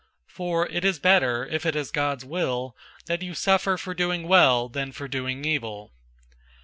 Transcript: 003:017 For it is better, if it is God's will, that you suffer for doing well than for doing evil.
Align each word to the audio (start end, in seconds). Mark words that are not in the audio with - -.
003:017 0.27 0.33
For 0.33 0.67
it 0.69 0.83
is 0.83 0.97
better, 0.97 1.45
if 1.45 1.63
it 1.63 1.75
is 1.75 1.91
God's 1.91 2.25
will, 2.25 2.75
that 3.05 3.21
you 3.21 3.35
suffer 3.35 3.77
for 3.77 3.93
doing 3.93 4.27
well 4.27 4.67
than 4.67 4.91
for 4.91 5.07
doing 5.07 5.45
evil. 5.45 5.91